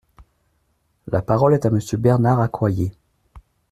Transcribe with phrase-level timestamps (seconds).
[1.05, 2.91] La parole est à Monsieur Bernard Accoyer.